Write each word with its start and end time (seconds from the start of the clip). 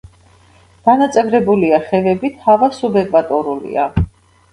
დანაწევრებულია 0.85 1.79
ხევებით, 1.89 2.39
ჰავა 2.45 2.71
სუბეკვატორულია. 2.79 3.85